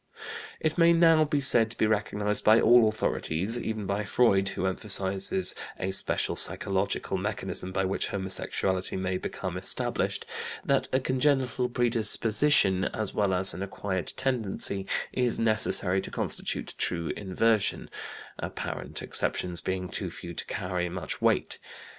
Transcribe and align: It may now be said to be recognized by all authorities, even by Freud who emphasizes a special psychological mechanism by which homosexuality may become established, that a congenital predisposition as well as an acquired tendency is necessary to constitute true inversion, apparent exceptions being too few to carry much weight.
It 0.59 0.79
may 0.79 0.93
now 0.93 1.25
be 1.25 1.39
said 1.39 1.69
to 1.69 1.77
be 1.77 1.85
recognized 1.85 2.43
by 2.43 2.59
all 2.59 2.87
authorities, 2.89 3.59
even 3.59 3.85
by 3.85 4.03
Freud 4.03 4.49
who 4.49 4.65
emphasizes 4.65 5.53
a 5.79 5.91
special 5.91 6.35
psychological 6.35 7.17
mechanism 7.19 7.71
by 7.71 7.85
which 7.85 8.07
homosexuality 8.07 8.95
may 8.95 9.19
become 9.19 9.57
established, 9.57 10.25
that 10.65 10.87
a 10.91 10.99
congenital 10.99 11.69
predisposition 11.69 12.85
as 12.85 13.13
well 13.13 13.31
as 13.31 13.53
an 13.53 13.61
acquired 13.61 14.11
tendency 14.17 14.87
is 15.13 15.39
necessary 15.39 16.01
to 16.01 16.09
constitute 16.09 16.73
true 16.79 17.09
inversion, 17.09 17.87
apparent 18.39 19.03
exceptions 19.03 19.61
being 19.61 19.87
too 19.87 20.09
few 20.09 20.33
to 20.33 20.45
carry 20.45 20.89
much 20.89 21.21
weight. 21.21 21.59